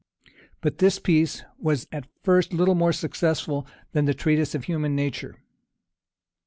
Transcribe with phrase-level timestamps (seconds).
[0.61, 5.37] But this piece was at first little more successful than the Treatise on Human Nature.